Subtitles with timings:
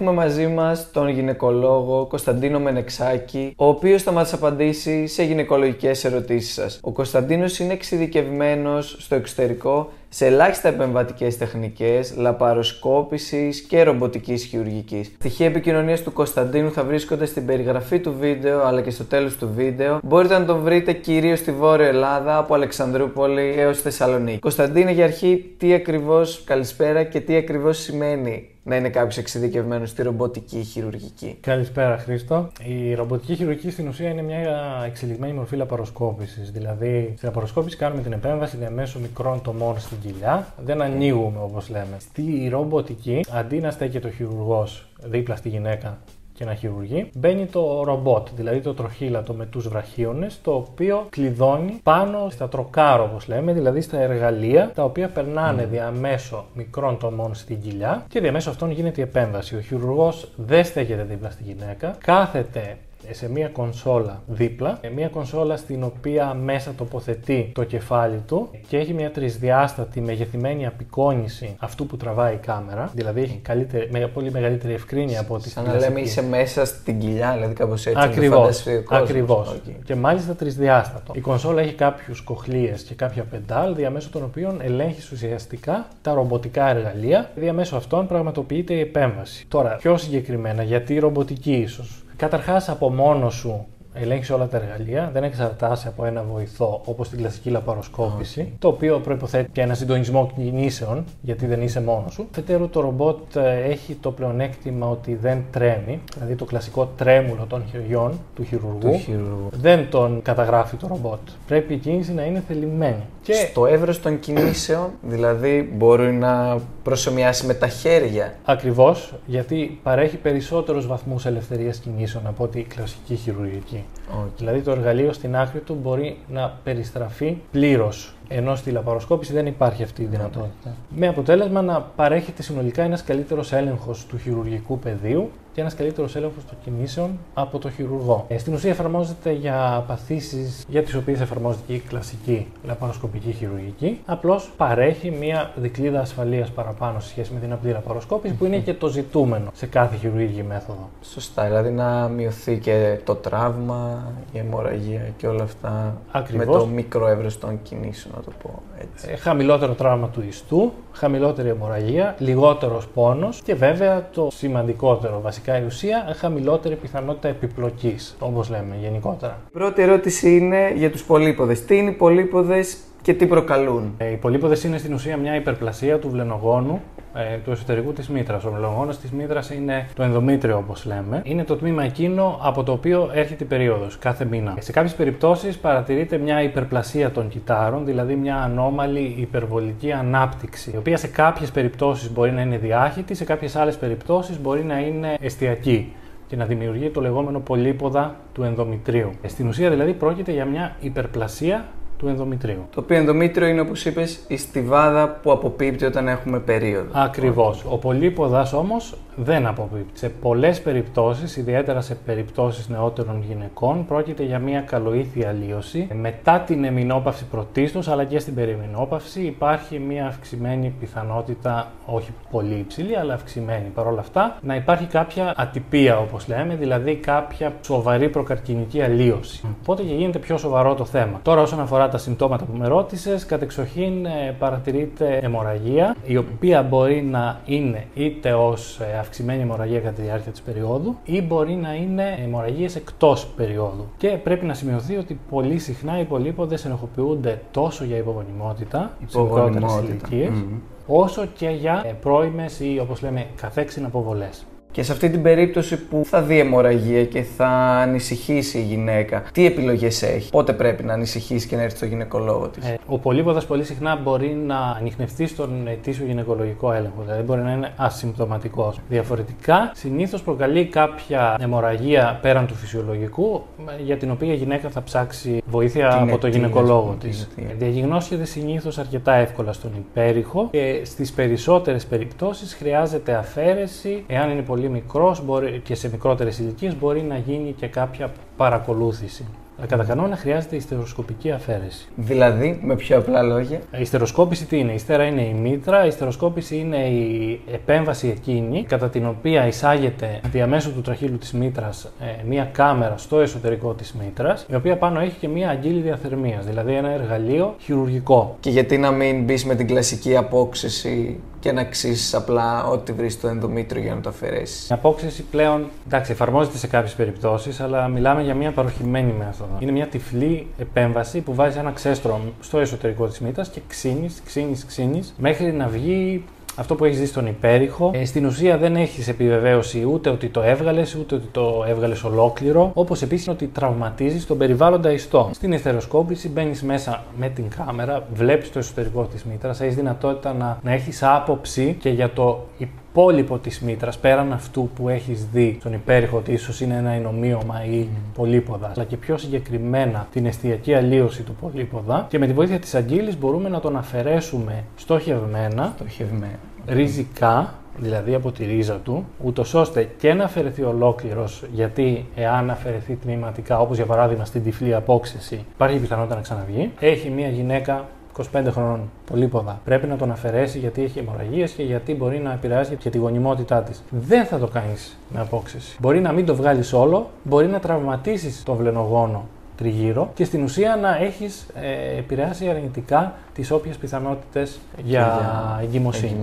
[0.00, 6.54] Έχουμε μαζί μας τον γυναικολόγο Κωνσταντίνο Μενεξάκη, ο οποίος θα μας απαντήσει σε γυναικολογικές ερωτήσεις
[6.54, 6.78] σας.
[6.82, 15.06] Ο Κωνσταντίνος είναι εξειδικευμένος στο εξωτερικό σε ελάχιστα επεμβατικές τεχνικές, λαπαροσκόπησης και ρομποτικής χειρουργικής.
[15.06, 19.50] Στοιχεία επικοινωνίας του Κωνσταντίνου θα βρίσκονται στην περιγραφή του βίντεο αλλά και στο τέλος του
[19.54, 20.00] βίντεο.
[20.02, 24.38] Μπορείτε να τον βρείτε κυρίως στη Βόρεια Ελλάδα, από Αλεξανδρούπολη έως Θεσσαλονίκη.
[24.38, 30.02] Κωνσταντίνε, για αρχή, τι ακριβώς, καλησπέρα και τι ακριβώς σημαίνει να είναι κάποιος εξειδικευμένος στη
[30.02, 31.38] ρομποτική χειρουργική.
[31.40, 32.48] Καλησπέρα, Χρήστο.
[32.64, 36.50] Η ρομποτική χειρουργική στην ουσία είναι μια εξελιγμένη μορφή λαπαροσκόπησης.
[36.50, 40.54] Δηλαδή, στην λαπαροσκόπηση κάνουμε την επέμβαση διαμέσου μικρών τομών στην κοιλιά.
[40.64, 41.96] Δεν ανοίγουμε, όπως λέμε.
[41.98, 45.98] Στη ρομποτική, αντί να στέκεται ο χειρουργός δίπλα στη γυναίκα
[46.38, 51.80] και να χειρουργεί, μπαίνει το ρομπότ, δηλαδή το τροχύλατο με τους βραχίονες, το οποίο κλειδώνει
[51.82, 55.68] πάνω στα τροκάρο όπως λέμε, δηλαδή στα εργαλεία, τα οποία περνάνε mm.
[55.70, 59.56] διαμέσω μικρών τομών στην κοιλιά και διαμέσω αυτών γίνεται η επέμβαση.
[59.56, 62.76] Ο χειρουργός δεν στέκεται δίπλα στη γυναίκα, κάθεται
[63.10, 68.76] σε μια κονσόλα δίπλα, ε, μια κονσόλα στην οποία μέσα τοποθετεί το κεφάλι του και
[68.76, 72.90] έχει μια τρισδιάστατη μεγεθυμένη απεικόνηση αυτού που τραβάει η κάμερα.
[72.94, 76.98] Δηλαδή έχει καλύτερη, με, πολύ μεγαλύτερη ευκρίνεια από ό,τι Σαν να λέμε είσαι μέσα στην
[76.98, 78.00] κοιλιά, δηλαδή κάπως έτσι.
[78.02, 78.66] Ακριβώς.
[78.88, 79.60] Ακριβώς.
[79.84, 81.12] Και μάλιστα τρισδιάστατο.
[81.16, 86.68] Η κονσόλα έχει κάποιους κοχλίες και κάποια πεντάλ, διαμέσου των οποίων ελέγχεις ουσιαστικά τα ρομποτικά
[86.68, 87.30] εργαλεία.
[87.34, 89.46] Διαμέσου αυτών πραγματοποιείται η επέμβαση.
[89.48, 92.02] Τώρα, πιο συγκεκριμένα, γιατί ρομποτική ίσως.
[92.18, 97.18] Καταρχάς, από μόνος σου ελέγχεις όλα τα εργαλεία, δεν εξαρτάσαι από ένα βοηθό όπως την
[97.18, 102.26] κλασική λαπαροσκόπηση, το οποίο προποθέτει και ένα συντονισμό κινήσεων, γιατί δεν είσαι μόνος σου.
[102.30, 107.64] Φετέρου, το ρομπότ ε, έχει το πλεονέκτημα ότι δεν τρέμει, δηλαδή το κλασικό τρέμουλο των
[107.70, 109.48] χεριών του χειρουργού, χειρουργού.
[109.50, 111.18] δεν τον καταγράφει το ρομπότ.
[111.46, 113.02] Πρέπει η κίνηση να είναι θελημένη.
[113.22, 113.34] Και...
[113.34, 118.34] Στο εύρος των κινήσεων, δηλαδή μπορεί να προσωμιάσει με τα χέρια.
[118.44, 123.84] Ακριβώς, γιατί παρέχει περισσότερους βαθμούς ελευθερίας κινήσεων από ότι η κλασική χειρουργική.
[124.10, 124.28] Okay.
[124.36, 128.14] Δηλαδή το εργαλείο στην άκρη του μπορεί να περιστραφεί πλήρως.
[128.28, 130.74] Ενώ στη λαπαροσκόπηση δεν υπάρχει αυτή η δυνατότητα.
[130.88, 136.44] Με αποτέλεσμα να παρέχεται συνολικά ένας καλύτερος έλεγχος του χειρουργικού πεδίου και ένας καλύτερος έλεγχος
[136.44, 138.24] των κινήσεων από το χειρουργό.
[138.28, 144.00] Ε, στην ουσία εφαρμόζεται για παθήσεις για τις οποίες εφαρμόζεται η κλασική λαπαροσκοπική χειρουργική.
[144.06, 148.74] Απλώς παρέχει μια δικλίδα ασφαλείας παραπάνω σε σχέση με την απλή λαπαροσκόπηση που είναι και
[148.74, 150.88] το ζητούμενο σε κάθε χειρουργική μέθοδο.
[151.02, 156.46] Σωστά, δηλαδή να μειωθεί και το τραύμα, η αιμορραγία και όλα αυτά Ακριβώς.
[156.46, 159.08] με το μικρό εύρο των κινήσεων, να το πω έτσι.
[159.10, 165.64] Ε, χαμηλότερο τραύμα του ιστού, χαμηλότερη αιμορραγία, λιγότερος πόνος και βέβαια το σημαντικότερο βασικά η
[165.64, 169.38] ουσία, χαμηλότερη πιθανότητα επιπλοκής, όπως λέμε γενικότερα.
[169.48, 171.64] Η πρώτη ερώτηση είναι για τους πολύποδες.
[171.64, 175.98] Τι είναι οι πολύποδες και τι προκαλούν; Ε, οι πολύποδες είναι στην ουσία μια υπερπλασία
[175.98, 176.80] του βλενογόνου
[177.14, 178.44] ε, του εσωτερικού της μήτρας.
[178.44, 181.20] Ο βλενογόνο της μήτρας είναι το ενδομήτριο, όπως λέμε.
[181.24, 184.54] Είναι το τμήμα εκείνο από το οποίο έρχεται η περίοδος κάθε μήνα.
[184.58, 190.96] Σε κάποιες περιπτώσεις παρατηρείται μια υπερπλασία των κυτάρων, δηλαδή μια ανώμαλη υπερβολική ανάπτυξη, η οποία
[190.96, 195.92] σε κάποιες περιπτώσεις μπορεί να είναι διάχυτη, σε κάποιες άλλες περιπτώσεις μπορεί να είναι εστιακή
[196.26, 199.10] και να δημιουργεί το λεγόμενο πολύποδα του ενδομητρίου.
[199.22, 201.64] Ε, στην ουσία δηλαδή πρόκειται για μια υπερπλασία
[201.98, 202.66] του ενδομητρίου.
[202.74, 206.88] Το οποίο ενδομήτριο είναι, όπως είπες, η στιβάδα που αποπίπτει όταν έχουμε περίοδο.
[206.92, 207.64] Ακριβώς.
[207.68, 209.98] Ο πολύποδας όμως δεν αποπίπτει.
[209.98, 215.88] Σε πολλές περιπτώσεις, ιδιαίτερα σε περιπτώσεις νεότερων γυναικών, πρόκειται για μια καλοήθεια αλλίωση.
[216.00, 222.96] Μετά την εμεινόπαυση πρωτίστως, αλλά και στην περιμηνόπαυση, υπάρχει μια αυξημένη πιθανότητα, όχι πολύ υψηλή,
[222.96, 229.40] αλλά αυξημένη παρόλα αυτά, να υπάρχει κάποια ατυπία, όπως λέμε, δηλαδή κάποια σοβαρή προκαρκινική αλλίωση.
[229.62, 231.20] Οπότε και γίνεται πιο σοβαρό το θέμα.
[231.22, 237.02] Τώρα, όσον αφορά τα συμπτώματα που με ρώτησες, κατεξοχήν ε, παρατηρείται αιμορραγία, η οποία μπορεί
[237.02, 242.18] να είναι είτε ως αυξημένη αιμορραγία κατά τη διάρκεια της περίοδου ή μπορεί να είναι
[242.24, 243.86] αιμορραγίες εκτός περίοδου.
[243.96, 249.66] Και πρέπει να σημειωθεί ότι πολύ συχνά οι πολύποδες ενοχοποιούνται τόσο για υπογονιμότητα, σε μικρότερε
[249.84, 250.60] ηλικίες, mm-hmm.
[250.86, 254.46] όσο και για πρώιμες ή όπως λέμε καθέξιν αποβολές.
[254.70, 257.46] Και σε αυτή την περίπτωση που θα δει αιμορραγία και θα
[257.82, 262.48] ανησυχήσει η γυναίκα, τι επιλογές έχει, πότε πρέπει να ανησυχήσει και να έρθει στο γυναικολόγο
[262.48, 267.40] της; Ε, ο πολύποδα πολύ συχνά μπορεί να ανοιχνευτεί στον ετήσιο γυναικολογικό έλεγχο, δηλαδή μπορεί
[267.40, 268.78] να είναι ασυμπτωματικός.
[268.88, 273.42] Διαφορετικά, συνήθως προκαλεί κάποια αιμορραγία πέραν του φυσιολογικού,
[273.84, 277.28] για την οποία η γυναίκα θα ψάξει βοήθεια Την από το αιτία, γυναικολόγο την της.
[277.38, 277.54] αιτία.
[277.68, 284.67] Διαγνώσιεται συνήθως αρκετά εύκολα στον υπέρηχο και στις περισσότερες περιπτώσεις χρειάζεται αφαίρεση, εάν είναι πολύ
[284.68, 289.24] μικρός μπορεί, και σε μικρότερες ηλικίες μπορεί να γίνει και κάποια παρακολούθηση.
[289.58, 291.88] Αλλά κατά κανόνα χρειάζεται ιστεροσκοπική αφαίρεση.
[291.96, 293.60] Δηλαδή, με πιο απλά λόγια.
[293.78, 298.64] Η ιστεροσκόπηση τι είναι, η στέρα είναι η μήτρα, η ιστεροσκόπηση είναι η επέμβαση εκείνη
[298.64, 303.92] κατά την οποία εισάγεται διαμέσου του τραχύλου της μήτρας ε, μία κάμερα στο εσωτερικό της
[303.92, 308.36] μήτρας, η οποία πάνω έχει και μία αγγίλη διαθερμίας, δηλαδή ένα εργαλείο χειρουργικό.
[308.40, 313.12] Και γιατί να μην μπεις με την κλασική απόξεση και να αξίσεις απλά ό,τι βρεις
[313.12, 314.68] στο ενδομήτριο για να το αφαιρέσεις.
[314.68, 319.56] Η απόξεση πλέον, εντάξει, εφαρμόζεται σε κάποιες περιπτώσεις, αλλά μιλάμε για μια παροχημένη μέθοδο.
[319.58, 324.64] Είναι μια τυφλή επέμβαση που βάζει ένα ξέστρο στο εσωτερικό της μύτας και ξύνεις, ξύνεις,
[324.64, 326.24] ξύνεις μέχρι να βγει
[326.58, 327.90] αυτό που έχεις δει στον υπέρηχο.
[327.94, 332.70] Ε, στην ουσία δεν έχεις επιβεβαίωση ούτε ότι το έβγαλες, ούτε ότι το έβγαλες ολόκληρο.
[332.74, 335.30] Όπως επίσης ότι τραυματίζεις τον περιβάλλοντα ιστό.
[335.32, 340.58] Στην εστεροσκόπηση μπαίνεις μέσα με την κάμερα, βλέπεις το εσωτερικό της μήτρας, έχεις δυνατότητα να,
[340.62, 342.46] να έχεις άποψη και για το
[342.90, 347.64] υπόλοιπο της μήτρας, πέραν αυτού που έχεις δει στον υπέρηχο, ότι ίσως είναι ένα ενομοίωμα
[347.64, 347.96] ή mm.
[348.14, 352.06] πολύποδα, αλλά και πιο συγκεκριμένα την εστιακή αλλίωση του πολύποδα.
[352.08, 356.38] Και με τη βοήθεια της αγγίλη μπορούμε να τον αφαιρέσουμε στοχευμένα, στοχευμένα.
[356.66, 362.94] ριζικά, δηλαδή από τη ρίζα του, ούτως ώστε και να αφαιρεθεί ολόκληρος, γιατί εάν αφαιρεθεί
[362.94, 366.72] τμήματικά, όπως για παράδειγμα στην τυφλή απόξεση, υπάρχει πιθανότητα να ξαναβγεί.
[366.80, 367.84] Έχει μια γυναίκα
[368.32, 369.60] 25 χρόνων πολύποδα.
[369.64, 373.62] Πρέπει να τον αφαιρέσει γιατί έχει αιμορραγίες και γιατί μπορεί να επηρεάσει και τη γονιμότητά
[373.62, 373.82] της.
[373.90, 375.76] Δεν θα το κάνεις με απόξεση.
[375.80, 379.24] Μπορεί να μην το βγάλεις όλο, μπορεί να τραυματίσεις τον βλενογόνο
[379.58, 386.18] τριγύρω και στην ουσία να έχεις ε, επηρεάσει αρνητικά τις όποιες πιθανότητες για, για εγκυμοσύνη.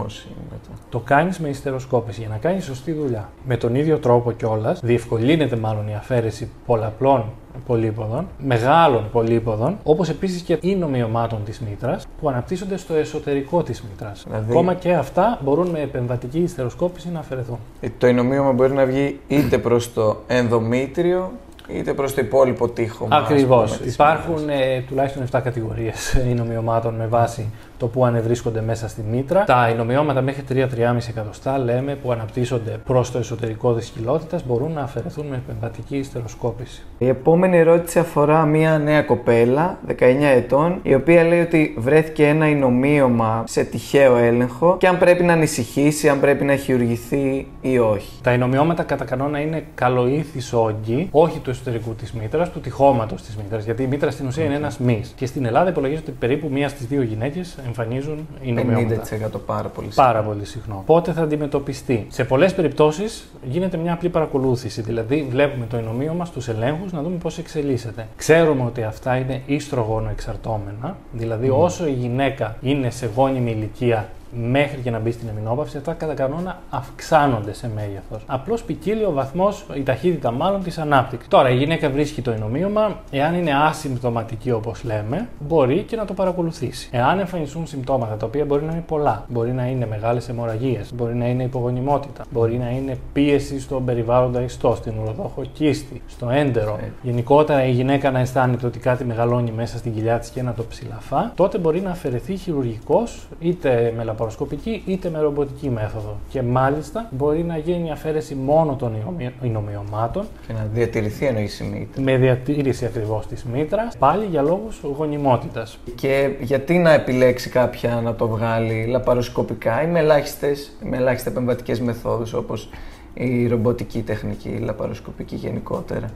[0.89, 3.29] το κάνεις με ιστεροσκόπηση για να κάνεις σωστή δουλειά.
[3.45, 7.25] Με τον ίδιο τρόπο κιόλας διευκολύνεται μάλλον η αφαίρεση πολλαπλών
[7.65, 14.23] πολύποδων, μεγάλων πολύποδων, όπως επίσης και ίνομοιωμάτων της μήτρας που αναπτύσσονται στο εσωτερικό της μήτρας.
[14.27, 14.51] Δηλαδή...
[14.51, 17.57] Ακόμα και αυτά μπορούν με επεμβατική ιστεροσκόπηση να αφαιρεθούν.
[17.79, 21.31] Ε, το ινομοίωμα μπορεί να βγει είτε προς το ενδομήτριο
[21.67, 23.07] είτε προς το υπόλοιπο τείχο.
[23.11, 23.79] Ακριβώς.
[23.79, 29.43] Υπάρχουν ε, τουλάχιστον 7 κατηγορίες ινομοιωμάτων με βάση το που ανεβρίσκονται μέσα στη μήτρα.
[29.43, 30.65] Τα ινομοιώματα μέχρι 3-3,5
[31.09, 36.83] εκατοστά λέμε που αναπτύσσονται προς το εσωτερικό της χιλότητα μπορούν να αφαιρεθούν με επεμβατική ιστεροσκόπηση.
[36.97, 39.93] Η επόμενη ερώτηση αφορά μια νέα κοπέλα, 19
[40.35, 45.33] ετών, η οποία λέει ότι βρέθηκε ένα ινομοίωμα σε τυχαίο έλεγχο και αν πρέπει να
[45.33, 48.19] ανησυχήσει, αν πρέπει να χειρουργηθεί ή όχι.
[48.21, 53.35] Τα ινομοιώματα κατά κανόνα είναι καλοήθης όγκοι, όχι του εσωτερικού της μήτρας, του τυχώματος της
[53.35, 53.63] μήτρας.
[53.63, 55.13] Γιατί η μήτρα στην ουσία είναι ένας μης.
[55.15, 59.01] Και στην Ελλάδα υπολογίζεται ότι περίπου μία στις δύο γυναίκες εμφανίζουν ινομοιώματα.
[59.35, 60.03] 50% πάρα πολύ συχνό.
[60.05, 60.83] Πάρα πολύ συχνό.
[60.85, 64.81] Πότε θα αντιμετωπιστεί; Σε πολλές περιπτώσεις γίνεται μια απλή παρακολούθηση.
[64.81, 68.07] Δηλαδή, βλέπουμε το ινομίωμα στου ελέγχους να δούμε πώς εξελίσσεται.
[68.17, 70.97] Ξέρουμε ότι αυτά είναι ίστρογόνο εξαρτώμενα.
[71.11, 74.09] Δηλαδή, όσο η γυναίκα είναι σε γόνιμη ηλικία
[74.41, 78.23] μέχρι και να μπει στην εμεινόπαυση, αυτά κατά κανόνα αυξάνονται σε μέγεθος.
[78.25, 81.29] Απλώς ποικίλει ο βαθμός, η ταχύτητα μάλλον της ανάπτυξης.
[81.29, 86.13] Τώρα, η γυναίκα βρίσκει το ενομοίωμα, εάν είναι ασυμπτωματική όπως λέμε, μπορεί και να το
[86.13, 86.89] παρακολουθήσει.
[86.91, 91.15] Εάν εμφανιστούν συμπτώματα τα οποία μπορεί να είναι πολλά, μπορεί να είναι μεγάλες αιμορραγίες, μπορεί
[91.15, 96.79] να είναι υπογονιμότητα, μπορεί να είναι πίεση στον περιβάλλοντα ιστό, στην ουροδόχο κίστη, στο έντερο.
[96.81, 96.91] Ε.
[97.01, 100.63] Γενικότερα η γυναίκα να αισθάνεται ότι κάτι μεγαλώνει μέσα στην κοιλιά της και να το
[100.63, 103.03] ψηλαφά, τότε μπορεί να αφαιρεθεί χειρουργικώ
[103.39, 106.17] είτε με λαπαροσκοπική είτε με ρομποτική μέθοδο.
[106.29, 108.95] Και μάλιστα μπορεί να γίνει αφαίρεση μόνο των
[109.41, 110.25] ινομοιωμάτων.
[110.47, 112.01] Και να διατηρηθεί εννοείς η μήτρα.
[112.01, 115.77] Με διατήρηση ακριβώς της μήτρας, πάλι για λόγους γονιμότητας.
[115.95, 122.69] Και γιατί να επιλέξει κάποια να το βγάλει λαπαροσκοπικά ή με ελάχιστες επεμβατικές μεθόδους όπως
[123.13, 126.09] η ρομποτική τεχνική, η λαπαροσκοπική γενικότερα;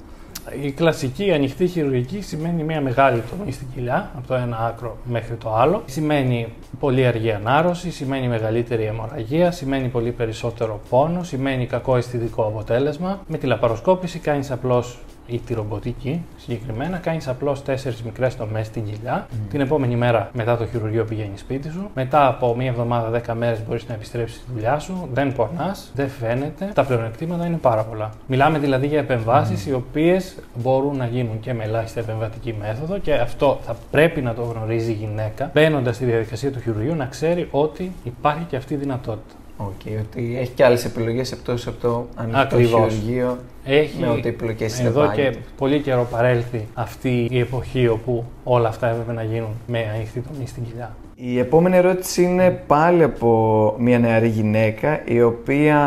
[0.62, 5.36] Η κλασική ανοιχτή χειρουργική σημαίνει μια μεγάλη τομή στην κοιλιά, από το ένα άκρο μέχρι
[5.36, 5.84] το άλλο.
[5.86, 6.48] Σημαίνει
[6.80, 13.20] πολύ αργή ανάρρωση, σημαίνει μεγαλύτερη αιμορραγία, σημαίνει πολύ περισσότερο πόνο, σημαίνει κακό αισθητικό αποτέλεσμα.
[13.28, 14.98] Με τη λαπαροσκόπηση κάνεις απλώς
[15.30, 19.28] ή τη ρομποτική συγκεκριμένα, κάνεις απλώς τέσσερις μικρές τομές στην κοιλιά.
[19.50, 21.90] Την επόμενη μέρα μετά το χειρουργείο πηγαίνει σπίτι σου.
[21.94, 25.10] Μετά από μία εβδομάδα, δέκα μέρες μπορείς να επιστρέψεις στη δουλειά σου.
[25.14, 26.72] Δεν πονάς, δεν φαίνεται.
[26.74, 28.10] Τα πλεονεκτήματα είναι πάρα πολλά.
[28.28, 29.68] Μιλάμε δηλαδή για επεμβάσεις mm.
[29.68, 34.34] οι οποίες μπορούν να γίνουν και με ελάχιστη επεμβατική μέθοδο και αυτό θα πρέπει να
[34.34, 38.74] το γνωρίζει η γυναίκα μπαίνοντας στη διαδικασία του χειρουργείου να ξέρει ότι υπάρχει και αυτή
[38.74, 39.34] η δυνατότητα.
[39.62, 43.38] Okay, ότι έχει και άλλες επιλογές εκτός από το ανοιχτό χειρουργείο.
[43.64, 48.88] Έχει με ό,τι επιλογές Εδώ και πολύ καιρό παρέλθει αυτή η εποχή όπου όλα αυτά
[48.88, 50.96] έπρεπε να γίνουν με ανοιχτή τομή στην κοιλιά.
[51.22, 55.78] Η επόμενη ερώτηση είναι πάλι από μια νεαρή γυναίκα η οποία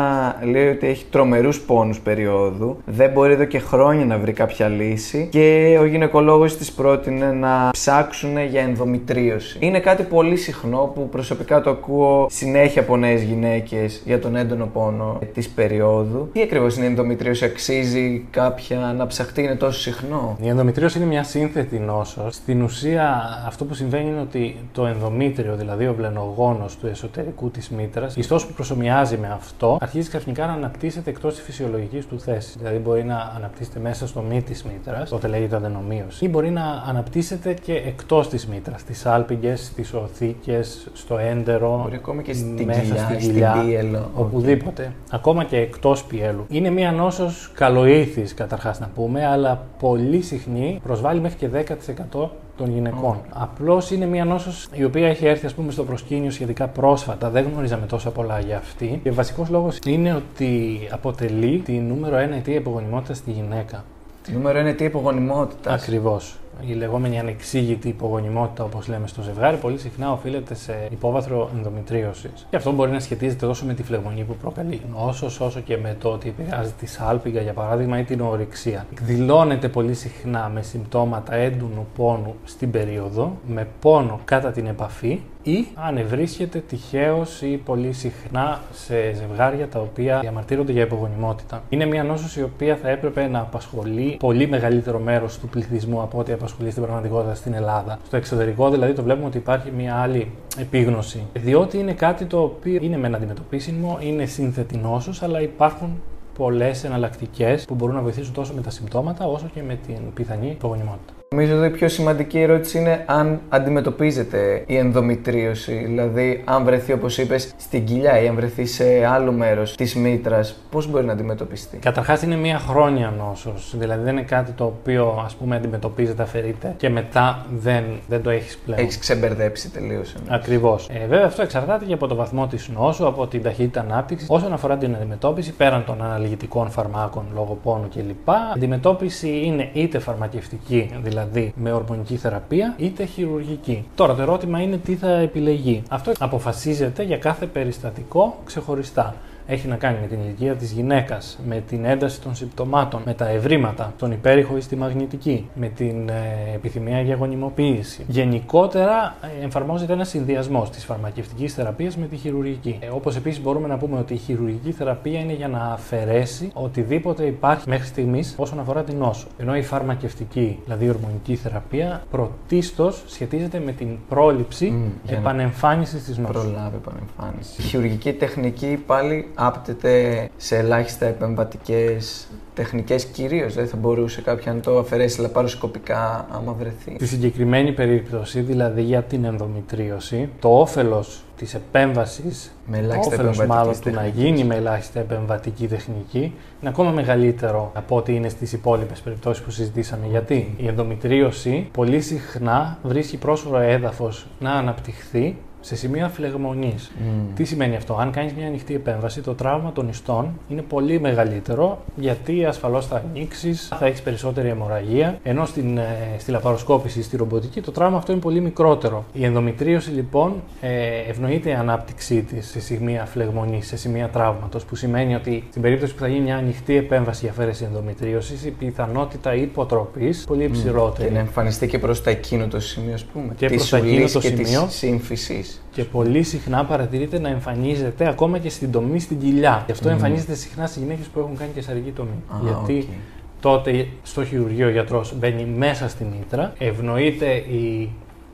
[0.43, 5.27] λέει ότι έχει τρομερούς πόνους περίοδου, δεν μπορεί εδώ και χρόνια να βρει κάποια λύση
[5.31, 9.57] και ο γυναικολόγος της πρότεινε να ψάξουν για ενδομητρίωση.
[9.61, 14.65] Είναι κάτι πολύ συχνό που προσωπικά το ακούω συνέχεια από νέες γυναίκες για τον έντονο
[14.65, 16.29] πόνο της περίοδου.
[16.33, 21.07] Τι ακριβώς είναι η ενδομητρίωση, αξίζει κάποια να ψαχτεί, είναι τόσο συχνό; Η ενδομητρίωση είναι
[21.07, 22.35] μια σύνθετη νόσος.
[22.35, 27.69] Στην ουσία αυτό που συμβαίνει είναι ότι το ενδομήτριο, δηλαδή ο βλενογόνος του εσωτερικού της
[27.69, 32.55] μήτρας, ιστό που προσωμιάζει με αυτό, αρχίζει ξαφνικά να αναπτύσσεται εκτός της φυσιολογικής του θέσης.
[32.57, 36.83] Δηλαδή μπορεί να αναπτύσσεται μέσα στο μη της μήτρας, τότε λέγεται αδενομίωση, ή μπορεί να
[36.87, 42.63] αναπτύσσεται και εκτός της μήτρας, στι άλπιγγε, στι οθήκες, στο έντερο, Μπορεί ακόμα και στην
[42.63, 44.09] μέσα κοιλιά, στην στην κοιλιά, πίελο.
[44.15, 44.91] οπουδήποτε.
[45.11, 46.45] Ακόμα και εκτός πιέλου.
[46.49, 52.71] Είναι μια νόσος καλοήθης καταρχάς να πούμε, αλλά πολύ συχνή, προσβάλλει μέχρι και 10% των
[52.73, 53.21] γυναικών.
[53.29, 57.29] Απλώς είναι μια νόσος η οποία έχει έρθει ας πούμε, στο προσκήνιο σχετικά πρόσφατα.
[57.29, 58.99] Δεν γνωρίζαμε τόσα πολλά για αυτή.
[59.03, 63.83] Και βασικός λόγος είναι ότι αποτελεί τη νούμερο ένα αιτία υπογονιμότητας στη γυναίκα.
[64.25, 65.81] Το νούμερο είναι τι υπογονιμότητας.
[65.83, 66.37] Ακριβώς.
[66.61, 72.47] Η λεγόμενη ανεξήγητη υπογονιμότητα, όπως λέμε στο ζευγάρι, πολύ συχνά οφείλεται σε υπόβαθρο ενδομητρίωσης.
[72.49, 75.95] Και αυτό μπορεί να σχετίζεται τόσο με τη φλεγμονή που προκαλεί νόσο, όσο και με
[75.99, 78.85] το ότι επηρεάζει τη σάλπιγγα, για παράδειγμα, ή την ορυξία.
[78.91, 85.67] Εκδηλώνεται πολύ συχνά με συμπτώματα έντονου πόνου στην περίοδο, με πόνο κατά την επαφή ή
[85.75, 91.63] αν ευρίσκεται τυχαίως ή πολύ συχνά σε ζευγάρια τα οποία διαμαρτύρονται για υπογονιμότητα.
[91.69, 96.19] Είναι μια νόσος η οποία θα έπρεπε να απασχολεί πολύ μεγαλύτερο μέρος του πληθυσμού από
[96.19, 97.99] ό,τι απασχολεί στην πραγματικότητα στην Ελλάδα.
[98.05, 101.23] Στο εξωτερικό δηλαδή το βλέπουμε ότι υπάρχει μια άλλη επίγνωση.
[101.33, 106.01] Διότι είναι κάτι το οποίο είναι μεν αντιμετωπίσιμο, είναι σύνθετη νόσος, αλλά υπάρχουν
[106.37, 110.47] πολλές εναλλακτικές που μπορούν να βοηθήσουν τόσο με τα συμπτώματα όσο και με την πιθανή
[110.49, 111.12] υπογονιμότητα.
[111.33, 115.73] Νομίζω ότι η πιο σημαντική ερώτηση είναι αν αντιμετωπίζεται η ενδομητρίωση.
[115.73, 120.55] Δηλαδή, αν βρεθεί, όπως είπες, στην κοιλιά ή αν βρεθεί σε άλλο μέρος της μήτρας,
[120.69, 123.75] πώς μπορεί να αντιμετωπιστεί; Καταρχάς είναι μια χρόνια νόσος.
[123.77, 128.29] Δηλαδή δεν είναι κάτι το οποίο ας πούμε αντιμετωπίζεται, αφαιρείται και μετά δεν, δεν το
[128.29, 128.81] έχεις πλέον.
[128.81, 130.15] Έχεις ξεμπερδέψει τελείως.
[130.27, 130.89] Ακριβώς.
[130.89, 134.27] Ε, βέβαια, αυτό εξαρτάται και από το βαθμό της νόσου, από την ταχύτητα ανάπτυξης.
[134.29, 139.99] Όσον αφορά την αντιμετώπιση, πέραν των αναλγητικών φαρμάκων λόγω πόνου κλπ., η αντιμετώπιση είναι είτε
[139.99, 141.21] φαρμακευτική, δηλαδή
[141.55, 143.85] με ορμονική θεραπεία, είτε χειρουργική.
[143.95, 145.83] Τώρα το ερώτημα είναι τι θα επιλεγεί.
[145.89, 149.15] Αυτό αποφασίζεται για κάθε περιστατικό ξεχωριστά
[149.47, 153.27] έχει να κάνει με την ηλικία της γυναίκας, με την ένταση των συμπτωμάτων, με τα
[153.27, 158.03] ευρήματα, τον υπέρηχο ή στη μαγνητική, με την ε, επιθυμία για γονιμοποίηση.
[158.07, 162.77] Γενικότερα ε, εφαρμόζεται ένας συνδυασμός της φαρμακευτικής θεραπείας με τη χειρουργική.
[162.79, 167.25] Ε, Όπως επίσης μπορούμε να πούμε ότι η χειρουργική θεραπεία είναι για να αφαιρέσει οτιδήποτε
[167.25, 169.27] υπάρχει μέχρι στιγμής όσον αφορά την νόσο.
[169.37, 175.19] Ενώ η φαρμακευτική, δηλαδή η ορμονική θεραπεία, πρωτίστως σχετίζεται με την πρόληψη Μμ, για να
[175.19, 176.33] επανεμφάνισης της νόσου.
[176.33, 177.61] Προλάβει επανεμφάνιση.
[177.61, 183.53] Η χειρουργική τεχνική πάλι άπτεται σε ελάχιστα επεμβατικές τεχνικές κυρίως.
[183.53, 186.95] Δεν θα μπορούσε κάποια να το αφαιρέσει λαπαροσκοπικά άμα βρεθεί.
[186.95, 193.39] Στη συγκεκριμένη περίπτωση, δηλαδή για την ενδομητρίωση, το όφελος της επέμβασης, Με το ελάχιστα όφελος
[193.39, 194.23] επεμβατικές μάλλον του να τεχνικές.
[194.23, 199.51] γίνει με ελάχιστα επεμβατική τεχνική, είναι ακόμα μεγαλύτερο από ό,τι είναι στις υπόλοιπες περιπτώσεις που
[199.51, 200.07] συζητήσαμε.
[200.09, 206.91] Γιατί η ενδομητρίωση πολύ συχνά βρίσκει πρόσφορο έδαφος να αναπτυχθεί σε σημεία φλεγμονής.
[206.99, 207.33] Μμ.
[207.35, 211.81] Τι σημαίνει αυτό, αν κάνεις μια ανοιχτή επέμβαση, το τραύμα των ιστών είναι πολύ μεγαλύτερο
[211.95, 215.19] γιατί ασφαλώς θα ανοίξεις, θα έχεις περισσότερη αιμορραγία.
[215.23, 219.05] Ενώ στην, ε, στη λαπαροσκόπηση, στη ρομποτική, το τραύμα αυτό είναι πολύ μικρότερο.
[219.13, 220.69] Η ενδομητρίωση λοιπόν ε,
[221.09, 225.93] ευνοείται η ανάπτυξή της σε σημεία φλεγμονής, σε σημεία τραύματος, που σημαίνει ότι στην περίπτωση
[225.93, 231.07] που θα γίνει μια ανοιχτή επέμβαση για αφαίρεση ενδομητρίωσης, η πιθανότητα υποτροπής πολύ υψηλότερη.
[231.07, 233.33] Και να εμφανιστεί και προς τα εκείνο το σημείο, ας πούμε.
[233.37, 234.63] Και της προς τα εκείνο ουλής το και σημείο.
[234.63, 235.52] της σύμφυσης.
[235.71, 239.63] Και πολύ συχνά παρατηρείται να εμφανίζεται ακόμα και στην τομή στην κοιλιά.
[239.65, 239.93] Γι' αυτό Μμμ.
[239.95, 242.23] εμφανίζεται συχνά σε γυναίκες που έχουν κάνει καισαρική τομή.
[242.27, 242.95] Α, Γιατί οκ.
[243.39, 247.89] τότε στο χειρουργείο ο γιατρός μπαίνει μέσα στη μήτρα, ευνοείται η,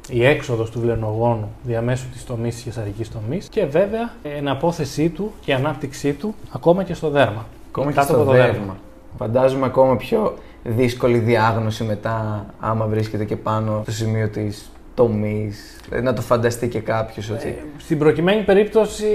[0.09, 5.53] η έξοδος του βλεννογόνου διαμέσου της τομής της καισαρικής τομής και βέβαια εναπόθεσή του και
[5.53, 7.45] ανάπτυξή του ακόμα και στο δέρμα.
[7.69, 8.77] Ακόμα και Κάτω στο από το δέρμα.
[9.17, 15.51] Φαντάζομαι ακόμα πιο δύσκολη διάγνωση μετά, άμα βρίσκεται και πάνω στο σημείο της τομής.
[16.03, 17.47] Να το φανταστεί και κάποιος ότι.
[17.47, 19.05] Ε, Στην προκειμένη περίπτωση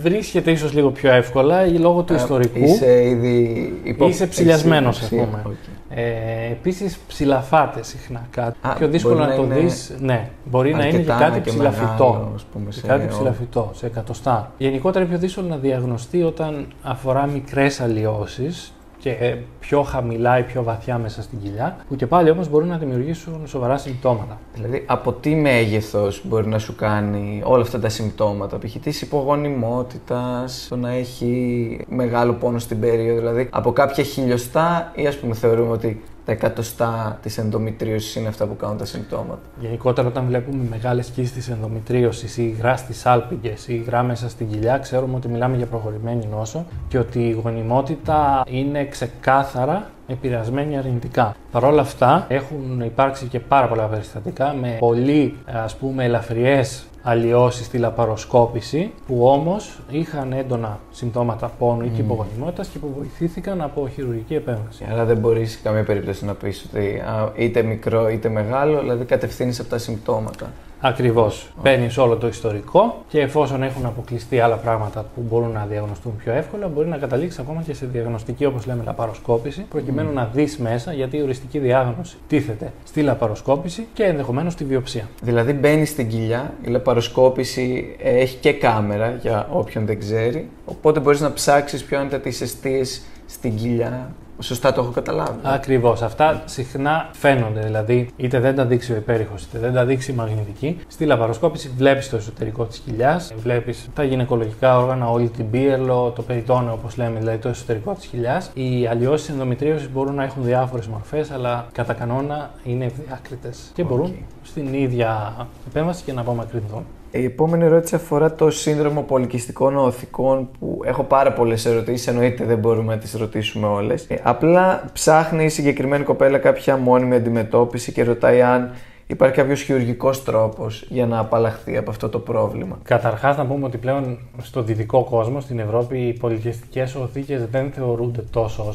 [0.00, 2.58] βρίσκεται ίσως λίγο πιο εύκολα ή λόγω του ε, ιστορικού.
[2.64, 4.08] Είσαι ήδη υπό...
[4.08, 5.38] Είσαι ψηλιασμένος, έχεις ας υποψία.
[5.42, 5.54] πούμε.
[5.54, 5.76] Οκ.
[5.98, 8.56] Ε, Επίσης, ψηλαφάται συχνά κάτι.
[8.60, 9.94] Α, Πιο δύσκολο μπορεί να, να το είναι δεις.
[10.00, 11.86] Ναι, μπορεί να είναι και αρκετά κάτι και ψηλαφιτό.
[12.08, 14.52] μεγάλο, ας πούμε, Και σε κάτι ό- ψηλαφιτό, σε εκατοστά.
[14.58, 18.72] Γενικότερα είναι πιο δύσκολο να διαγνωστεί όταν αφορά μικρές αλλοιώσεις
[19.08, 22.68] και ε, πιο χαμηλά ή πιο βαθιά μέσα στην κοιλιά, που και πάλι όμως μπορούν
[22.68, 24.38] να δημιουργήσουν σοβαρά συμπτώματα.
[24.54, 28.76] Δηλαδή, από τι μέγεθος μπορεί να σου κάνει όλα αυτά τα συμπτώματα, π.χ.
[28.82, 35.16] της υπογονιμότητας, το να έχει μεγάλο πόνο στην περίοδο, δηλαδή από κάποια χιλιοστά ή ας
[35.16, 39.38] πούμε θεωρούμε ότι τα εκατοστά της ενδομητρίωσης είναι αυτά που κάνουν τα συμπτώματα.
[39.60, 44.78] Γενικότερα, όταν βλέπουμε μεγάλες κίστη ενδομητρίωσης ή υγρά στι άλπιγγε ή υγρά μέσα στην κοιλιά,
[44.78, 51.34] ξέρουμε ότι μιλάμε για προχωρημένη νόσο και ότι η γονιμότητα είναι ξεκάθαρα επηρεασμένη αρνητικά.
[51.50, 57.66] Παρ' όλα αυτά, έχουν υπάρξει και πάρα πολλά περιστατικά με πολύ ας πούμε ελαφριές αλλοιώσεις
[57.66, 61.98] στη λαπαροσκόπηση που όμως είχαν έντονα συμπτώματα πόνου ή mm.
[61.98, 64.86] υπογονιμότητας και που βοηθήθηκαν από χειρουργική επέμβαση.
[64.90, 67.02] Άρα δεν μπορείς σε καμία περίπτωση να πεις ότι
[67.36, 70.50] είτε μικρό είτε μεγάλο, δηλαδή κατευθύνεις από τα συμπτώματα.
[70.80, 71.50] Ακριβώς.
[71.62, 76.32] Παίρνει όλο το ιστορικό και εφόσον έχουν αποκλειστεί άλλα πράγματα που μπορούν να διαγνωστούν πιο
[76.32, 80.92] εύκολα, μπορεί να καταλήξει ακόμα και σε διαγνωστική, όπως λέμε, λαπαροσκόπηση, προκειμένου να δεις μέσα
[80.92, 85.08] γιατί η οριστική διάγνωση τίθεται στη λαπαροσκόπηση και ενδεχομένως στη βιοψία.
[85.22, 91.20] Δηλαδή μπαίνει στην κοιλιά, η λαπαροσκόπηση έχει και κάμερα για όποιον δεν ξέρει, οπότε μπορείς
[91.20, 92.84] να ψάξεις ποιο είναι τι αιστείε
[93.26, 95.38] στην κοιλιά Σωστά το έχω καταλάβει.
[95.42, 96.02] Ακριβώς.
[96.02, 97.60] Αυτά συχνά φαίνονται.
[97.60, 100.78] Δηλαδή, είτε δεν τα δείξει ο υπέρηχος, είτε δεν τα δείξει η μαγνητική.
[100.86, 106.22] Στη λαπαροσκόπηση βλέπεις το εσωτερικό της κοιλιάς, βλέπεις τα γυναικολογικά όργανα, όλη την πίελο, το
[106.22, 108.50] περιτόνιο, όπως λέμε, δηλαδή το εσωτερικό της κοιλιάς.
[108.54, 114.16] Οι αλλοιώσεις ενδομητρίωσης μπορούν να έχουν διάφορες μορφές, αλλά κατά κανόνα είναι ευδιάκριτε και μπορούν
[114.42, 115.36] στην ίδια
[115.68, 116.86] επέμβαση και να απομακρυνθούν.
[117.10, 122.06] Η επόμενη ερώτηση αφορά το σύνδρομο πολικιστικών οθικών που έχω πάρα πολλές ερωτήσεις.
[122.06, 124.04] Εννοείται δεν μπορούμε να τις ρωτήσουμε όλες.
[124.08, 128.70] Ε, απλά ψάχνει η συγκεκριμένη κοπέλα κάποια μόνιμη αντιμετώπιση και ρωτάει αν
[129.06, 132.78] υπάρχει κάποιος χειρουργικός τρόπος για να απαλλαχθεί από αυτό το πρόβλημα.
[132.82, 138.24] Καταρχάς, να πούμε ότι πλέον στο δυτικό κόσμο, στην Ευρώπη, οι πολικιστικέ οθήκες δεν θεωρούνται
[138.30, 138.74] τόσο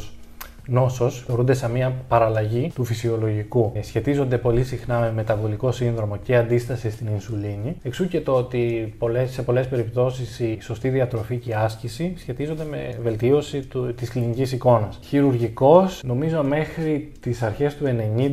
[0.67, 3.71] νόσος θεωρούνται σαν μια παραλλαγή του φυσιολογικού.
[3.75, 7.75] Ε, σχετίζονται πολύ συχνά με μεταβολικό σύνδρομο και αντίσταση στην ινσουλίνη.
[7.83, 12.63] Εξού και το ότι πολλές, σε πολλές περιπτώσεις η σωστή διατροφή και η άσκηση σχετίζονται
[12.63, 14.99] με βελτίωση της κλινικής εικόνας.
[15.03, 17.85] Χειρουργικός, νομίζω μέχρι τις αρχές του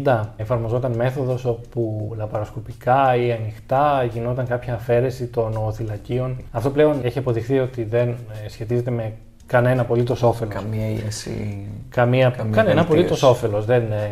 [0.05, 6.37] 90 εφαρμοζόταν μέθοδος όπου λαπαροσκοπικά ή ανοιχτά γινόταν κάποια αφαίρεση των οθυλακίων.
[6.51, 9.13] Αυτό πλέον έχει αποδειχθεί ότι δεν ε, σχετίζεται με
[9.51, 10.55] κανένα απολύτως όφελος.
[10.55, 11.67] Καμία ίεση.
[11.89, 13.65] Καμία, καμία κανένα απολύτως όφελος.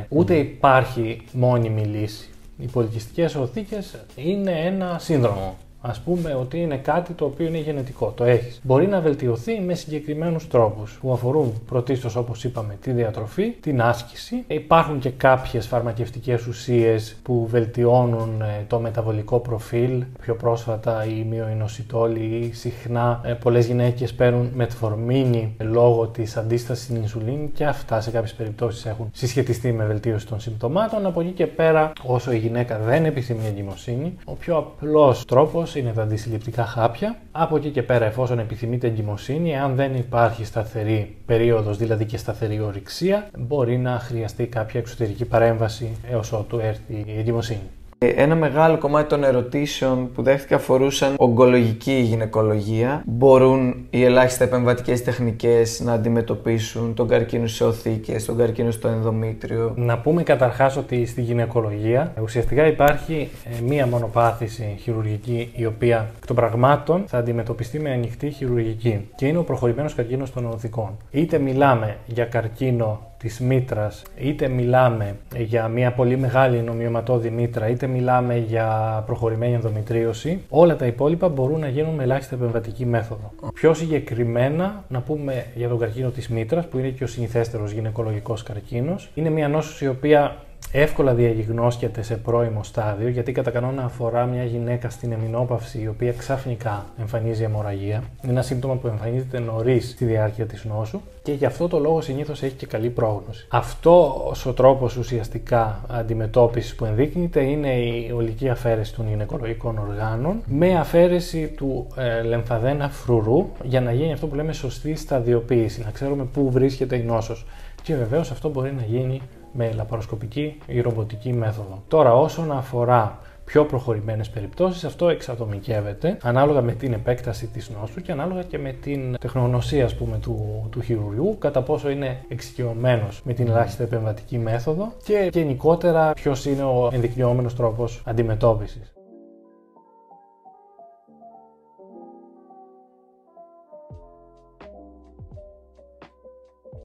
[0.08, 2.28] Ούτε υπάρχει μόνιμη λύση.
[2.58, 8.12] Οι πολιτιστικές οθήκες είναι ένα σύνδρομο ας πούμε ότι είναι κάτι το οποίο είναι γενετικό,
[8.16, 8.60] το έχεις.
[8.62, 14.44] Μπορεί να βελτιωθεί με συγκεκριμένους τρόπους που αφορούν πρωτίστως όπως είπαμε τη διατροφή, την άσκηση.
[14.46, 20.04] Υπάρχουν και κάποιες φαρμακευτικές ουσίες που βελτιώνουν ε, το μεταβολικό προφίλ.
[20.20, 26.96] Πιο πρόσφατα η μειοϊνοσιτόλη ή συχνά ε, πολλές γυναίκες παίρνουν μετφορμίνη λόγω της αντίστασης στην
[26.96, 31.06] ινσουλίνη και αυτά σε κάποιες περιπτώσεις έχουν συσχετιστεί με βελτίωση των συμπτωμάτων.
[31.06, 35.92] Από εκεί και πέρα, όσο η γυναίκα δεν επιθυμεί εγκυμοσύνη, ο πιο απλός τρόπος είναι
[35.92, 37.16] τα αντισυλληπτικά χάπια.
[37.32, 42.60] Από εκεί και πέρα, εφόσον επιθυμείτε εγκυμοσύνη, αν δεν υπάρχει σταθερή περίοδος, δηλαδή και σταθερή
[42.60, 47.70] ορυξία, μπορεί να χρειαστεί κάποια εξωτερική παρέμβαση έως ότου έρθει η εγκυμοσύνη.
[48.00, 53.02] Ε, ένα μεγάλο κομμάτι των ερωτήσεων που δέχτηκα αφορούσαν ογκολογική γυναικολογία.
[53.06, 59.72] Μπορούν οι ελάχιστα επεμβατικές τεχνικές να αντιμετωπίσουν τον καρκίνο σε οθήκες, τον καρκίνο στο ενδομήτριο.
[59.76, 66.26] Να πούμε καταρχάς ότι στη γυναικολογία ουσιαστικά υπάρχει ε, μία μονοπάθηση χειρουργική η οποία εκ
[66.26, 70.96] των πραγμάτων θα αντιμετωπιστεί με ανοιχτή χειρουργική και είναι ο προχωρημένος καρκίνος των οθικών.
[71.10, 77.86] Είτε μιλάμε για καρκίνο της μήτρας, είτε μιλάμε για μια πολύ μεγάλη νομιωματώδη μήτρα, είτε
[77.86, 83.32] μιλάμε για προχωρημένη ενδομητρίωση, όλα τα υπόλοιπα μπορούν να γίνουν με ελάχιστα επεμβατική μέθοδο.
[83.54, 88.42] Πιο συγκεκριμένα, να πούμε για τον καρκίνο της μήτρας, που είναι και ο συνηθέστερος γυναικολογικός
[88.42, 90.36] καρκίνος, είναι μια νόσος η οποία
[90.72, 96.12] εύκολα διαγνώσκεται σε πρώιμο στάδιο, γιατί κατά κανόνα αφορά μια γυναίκα στην εμεινόπαυση η οποία
[96.12, 98.02] ξαφνικά εμφανίζει αιμορραγία.
[98.22, 102.00] Είναι ένα σύμπτωμα που εμφανίζεται νωρίς στη διάρκεια της νόσου και γι' αυτό το λόγο
[102.00, 103.46] συνήθως έχει και καλή πρόγνωση.
[103.50, 110.78] Αυτό ο τρόπος ουσιαστικά αντιμετώπισης που ενδείκνυται είναι η ολική αφαίρεση των γυναικολογικών οργάνων με
[110.78, 116.24] αφαίρεση του ε, λεμφαδένα φρουρού για να γίνει αυτό που λέμε σωστή σταδιοποίηση, να ξέρουμε
[116.24, 117.46] πού βρίσκεται η νόσος.
[117.82, 119.20] Και βεβαίως αυτό μπορεί να γίνει
[119.52, 121.82] με λαπαροσκοπική ή ρομποτική μέθοδο.
[121.88, 128.12] Τώρα, όσον αφορά πιο προχωρημένες περιπτώσεις, αυτό εξατομικεύεται ανάλογα με την επέκταση της νόσου και
[128.12, 133.32] ανάλογα και με την τεχνογνωσία ας πούμε, του, του χειρουργού, κατά πόσο είναι εξοικειωμένος με
[133.32, 138.97] την ελάχιστη επεμβατική μέθοδο και γενικότερα ποιος είναι ο ενδεικνυόμενο τρόπος αντιμετώπισης.